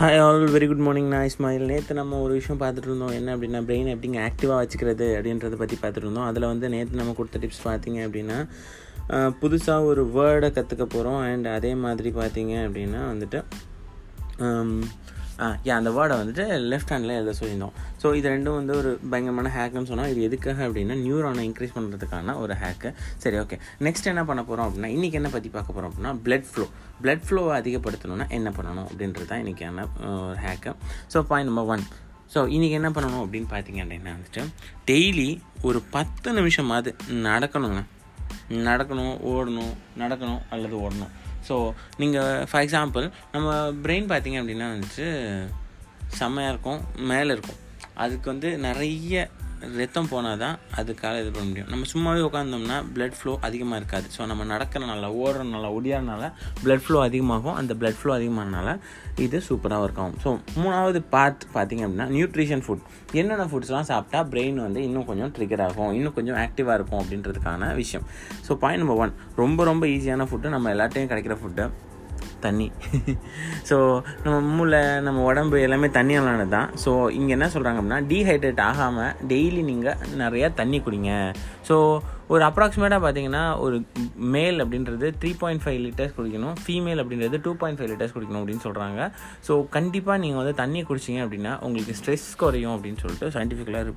[0.00, 1.64] Hi all very good morning நான் இஸ்மாயில்.
[1.64, 5.96] நேற்று நம்ம ஒரு விஷயம் பார்த்துட்டு இருந்தோம் என்ன அப்படின்னா பிரெயின் எப்படிங்க ஆக்டிவாக வச்சுக்கிறது அப்படின்றத பற்றி பார்த்துட்டு
[5.96, 8.48] இருந்தோம் அதில் வந்து நேற்று நம்ம கொடுத்த டிப்ஸ் பார்த்தீங்க அப்படின்னா
[9.14, 13.44] புதுசாக ஒரு வேர்டை கற்றுக்க போகிறோம் அண்ட் அதே மாதிரி பார்த்தீங்க அப்படின்னா வந்துட்டு
[15.68, 17.74] ஏன் அந்த வேர்டை வந்துட்டு லெஃப்ட் ஹேண்டில் எழுத சொல்லியிருந்தோம்.
[18.02, 22.54] ஸோ இது ரெண்டும் வந்து ஒரு பயங்கரமான ஹேக்குன்னு சொன்னால் இது எதுக்காக அப்படின்னா நியூரானை இன்க்ரீஸ் பண்ணுறதுக்கான ஒரு
[22.62, 26.48] ஹேக்கு சரி ஓகே நெக்ஸ்ட் என்ன பண்ண போகிறோம் அப்படின்னா இன்றைக்கி என்ன பற்றி பார்க்க போகிறோம் அப்படின்னா பிளட்
[26.50, 26.66] ஃப்ளோ
[27.02, 29.86] பிளட் ஃப்ளோவை அதிகப்படுத்தணும்னா என்ன பண்ணணும் அப்படின்றது தான் இன்றைக்கான
[30.28, 30.74] ஒரு hack
[31.14, 31.84] so point number one
[32.34, 34.42] so இன்றைக்கி என்ன பண்ணணும் அப்படின்னு பார்த்தீங்க அப்படின்னா வந்துட்டு
[34.90, 37.80] டெய்லி ஒரு பத்து நிமிஷமாவது நடக்கணுங்க.
[38.50, 41.10] நடக்கணும் ஓடணும் நடக்கணும் அல்லது ஓடணும்.
[41.48, 45.06] ஸோ நீங்கள் ஃபார் எக்ஸாம்பிள் நம்ம பிரெயின் பார்த்தீங்க அப்படின்னா வந்துட்டு
[46.06, 47.58] செம்மையாக இருக்கும் மேலே இருக்கும்.
[47.94, 49.30] அதுக்கு வந்து நிறைய
[49.78, 51.68] ரத்தம் போனால் தான் அதுக்காக இது பண்ண முடியும்.
[51.72, 54.06] நம்ம சும்மாவே உட்காந்தோம்னா பிளட் ஃப்ளோ அதிகமாக இருக்காது.
[54.16, 56.22] ஸோ நம்ம நடக்கிறனால ஓடுறனால ஒடியாறனால
[56.62, 57.56] பிளட் ஃப்ளோ அதிகமாகும்.
[57.60, 58.76] அந்த பிளட் ஃப்ளோ அதிகமானால
[59.26, 60.16] இது சூப்பராக ஒர்க் ஆகும்.
[60.24, 60.30] ஸோ
[60.62, 62.86] மூணாவது பார்ட் பார்த்திங்க அப்படின்னா நியூட்ரிஷன் ஃபுட்
[63.20, 68.06] என்னென்ன ஃபுட்ஸ்லாம் சாப்பிட்டா பிரெயின் வந்து இன்னும் கொஞ்சம் ட்ரிகர் ஆகும் இன்னும் கொஞ்சம் ஆக்டிவாக இருக்கும் அப்படின்றதுக்கான விஷயம்.
[68.48, 71.66] ஸோ பாயிண்ட் நம்பர் ஒன் ரொம்ப ரொம்ப ஈஸியான ஃபுட்டு நம்ம எல்லாத்தையும் கிடைக்கிற ஃபுட்டு
[72.46, 72.68] தண்ணி.
[73.70, 73.76] ஸோ
[74.24, 79.62] நம்ம மூளை நம்ம உடம்பு எல்லாமே தண்ணியாலானது தான் ஸோ இங்கே என்ன சொல்கிறாங்க அப்படின்னா டீஹைட்ரேட் ஆகாமல் டெய்லி
[79.70, 81.12] நீங்கள் நிறையா தண்ணி குடிங்க.
[81.68, 81.76] ஸோ
[82.34, 83.76] ஒரு அப்ராக்சிமேட்டாக பார்த்தீங்கன்னா ஒரு
[84.34, 86.58] மேல் அப்படின்றது த்ரீ பாயிண்ட் ஃபைவ் லிட்டர்ஸ் குடிக்கணும்.
[86.64, 89.00] ஃபீமேல் அப்படின்றது டூ பாயிண்ட் ஃபைவ் லிட்டர்ஸ் குடிக்கணும் அப்படின்னு சொல்கிறாங்க
[89.48, 93.94] ஸோ கண்டிப்பாக நீங்கள் வந்து தண்ணி குடிச்சிங்க அப்படின்னா உங்களுக்கு ஸ்ட்ரெஸ் குறையும் அப்படின்னு சொல்லிட்டு சயின்டிஃபிக்கலாக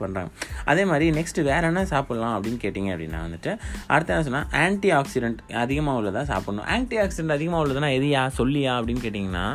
[0.00, 0.30] பண்ணுறாங்க
[0.64, 3.50] அதே மாதிரி நெக்ஸ்ட்டு வேறு என்ன சாப்பிட்லாம் அப்படின்னு கேட்டிங்க அப்படின்னா வந்துட்டு
[3.86, 6.66] அடுத்து என்ன சொன்னால் ஆன்டி ஆக்சிடென்ட் அதிகமாக உள்ளதாக சாப்பிட்ணும்.
[6.74, 9.46] ஆன்டி ஆக்சிடென்ட் அதிகமாக உள்ளதுனா எதையா சொல்லியா அப்படின்னு கேட்டிங்கன்னா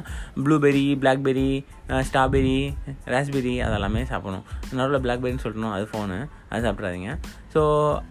[0.45, 1.50] ப்ளூபெரி பிளாக்பெரி
[2.07, 2.57] ஸ்ட்ராபெரி
[3.13, 4.45] ராஸ்பெரி அதெல்லாமே சாப்பிடணும்.
[4.80, 6.19] நடுவில் பிளாக்பெரின்னு சொல்லணும் அது ஃபோனு
[6.50, 7.11] அது சாப்பிட்றாதீங்க
[7.53, 7.61] ஸோ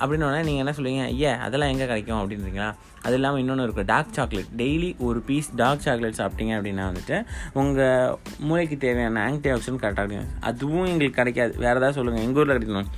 [0.01, 1.03] அப்படின்னோடனே நீங்கள் என்ன சொல்லுவீங்க?
[1.15, 2.21] ஐயா அதெல்லாம் எங்கே கிடைக்கும்?
[2.21, 2.69] அப்படின்றீங்களா?
[3.07, 7.17] அது இல்லாமல் இன்னொன்று இருக்குது டார்க் சாக்லேட் டெய்லி ஒரு பீஸ் டார்க் சாக்லேட் சாப்பிட்டீங்க அப்படின்னா வந்துட்டு
[7.61, 8.17] உங்கள்
[8.49, 10.33] மூளைக்கு தேவையான ஆன்டி ஆக்சிடென்ட் கரெக்டாக இருக்கும்.
[10.51, 11.55] அதுவும் எங்களுக்கு கிடைக்காது.
[11.65, 12.91] வேறு ஏதாவது சொல்லுங்கள் எங்கள் ஊரில் கிடைக்கணும்.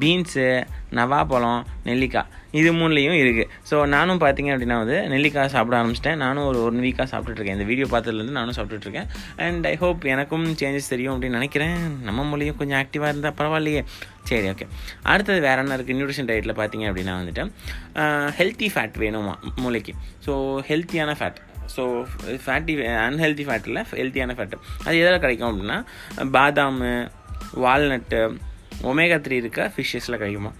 [0.00, 0.46] பீன்ஸு
[0.98, 2.30] நவாப்பழம் நெல்லிக்காய்.
[2.60, 6.18] இது மூணுலேயும் இருக்குது ஸோ நானும் பார்த்தீங்க அப்படின்னா வந்து நெல்லிக்காய் சாப்பிட ஆரம்பிச்சிட்டேன்.
[6.24, 9.08] நானும் ஒரு ஒன் வீக்காக சாப்பிட்டுட்ருக்கேன் இந்த வீடியோ பார்த்ததுலேருந்து நானும் சாப்பிட்டுட்ருக்கேன்
[9.46, 11.78] அண்ட் ஐ ஹோப் எனக்கும் சேஞ்சஸ் தெரியும் அப்படின்னு நினைக்கிறேன்.
[12.08, 13.84] நம்ம மூலையும் கொஞ்சம் ஆக்டிவாக இருந்தால் பரவாயில்லையே.
[14.30, 14.66] சரி ஓகே
[15.12, 17.44] அடுத்தது வேறு என்ன இருக்குது நியூட்ரிஷன் டயட்டில் பார்த்தீங்க அப்படின்னா வந்துட்டு
[18.40, 19.94] ஹெல்த்தி ஃபேட் வேணுமா மூளைக்கு.
[20.26, 20.34] ஸோ
[20.70, 21.40] ஹெல்த்தியான ஃபேட்
[21.74, 21.82] ஸோ
[22.44, 22.74] ஃபேட்டி
[23.08, 25.78] அன்ஹெல்த்தி ஃபேட்டில் ஹெல்த்தியான ஃபேட்டு அது எதில் கிடைக்கும் அப்படின்னா
[26.36, 26.80] பாதாம்
[27.64, 28.20] வால்நட்டு
[28.90, 29.62] ஒமேகா த்ரீ இருக்க?
[29.74, 30.52] ஃபிஷ்ஷஸில் கிடைக்குமா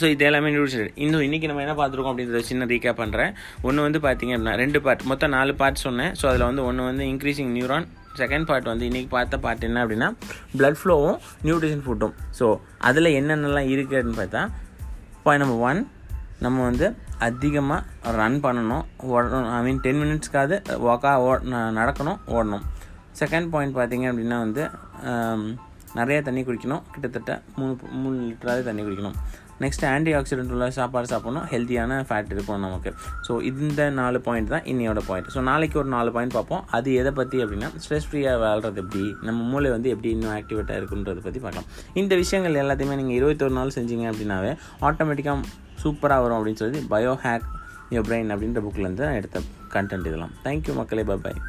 [0.00, 3.30] ஸோ இது எல்லாமே நியூட்ரிஷன் இன்னும் இன்றைக்கி நம்ம என்ன பார்த்துருக்கோம் அப்படின்றத சின்ன ரீகேப் பண்ணுறேன்
[3.66, 6.12] ஒன்று வந்து பார்த்திங்க அப்படின்னா ரெண்டு பார்ட் மொத்தம் நாலு பார்ட் சொன்னேன்.
[6.20, 7.86] ஸோ அதில் வந்து ஒன்று வந்து இன்க்ரீசிங் நியூரான்
[8.20, 10.08] செகண்ட் பார்ட் வந்து இன்றைக்கி பார்த்த பார்ட் என்ன அப்படின்னா
[10.58, 12.46] பிளட் ஃப்ளோவும் நியூட்ரிஷன் ஃபுட்டும் ஸோ
[12.88, 14.42] அதில் என்னென்னலாம் இருக்குதுன்னு பார்த்தா
[15.26, 15.80] பாயிண்ட் நம்பர் ஒன்
[16.46, 16.86] நம்ம வந்து
[17.26, 18.84] அதிகமாக ரன் பண்ணணும்.
[19.12, 19.48] ஓடணும்.
[19.54, 20.56] ஐ மீன் டென் மினிட்ஸ்க்காவது
[20.86, 21.30] வாக்காக ஓ
[21.78, 22.66] நடக்கணும் ஓடணும்.
[23.20, 24.62] செகண்ட் பாயிண்ட் பார்த்திங்க அப்படின்னா வந்து
[25.12, 25.42] um,
[25.98, 26.82] நிறையா தண்ணி குடிக்கணும்.
[26.94, 29.16] கிட்டத்தட்ட மூணு மூணு லிட்டராவது தண்ணி குடிக்கணும்.
[29.62, 31.46] நெக்ஸ்ட் ஆன்டி ஆக்சிடென்ட் உள்ள சாப்பாடு சாப்பிடணும்.
[31.52, 32.90] ஹெல்த்தியான ஃபேட் இருக்கணும் நமக்கு.
[33.26, 36.62] ஸோ இந்த நாலு பாயிண்ட் தான் இன்னையோட பாயிண்ட் ஸோ நாளைக்கு ஒரு நாலு பாயிண்ட் பார்ப்போம்.
[36.78, 41.22] அது எதை பற்றி அப்படின்னா ஸ்ட்ரெஸ் ஃப்ரீயாக வாழ்றது எப்படி நம்ம மூளை வந்து எப்படி இன்னும் ஆக்டிவேட்டாக இருக்குன்றதை
[41.26, 41.68] பற்றி பார்க்கலாம்.
[42.02, 44.54] இந்த விஷயங்கள் எல்லாத்தையுமே நீங்கள் இருபத்தொரு நாள் செஞ்சீங்க அப்படின்னாவே
[44.88, 45.44] ஆட்டோமேட்டிக்காக
[45.84, 47.46] சூப்பராக வரும் அப்படின்னு சொல்லி பயோ ஹேக்
[47.94, 49.38] யோ பிரெயின் அப்படின்ற புக்கிலேருந்து நான் எடுத்த
[49.76, 50.34] கண்டென்ட் இதெல்லாம்.
[50.46, 51.04] தேங்க்யூ மக்களே.
[51.10, 51.40] பாய்